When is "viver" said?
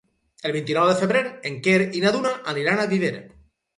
2.95-3.17